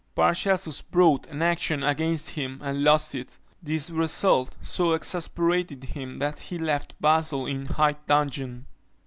[0.15, 3.37] Paracelsus brought an action against him, and lost it.
[3.61, 8.65] This result so exasperated him, that he left Basle in high dudgeon.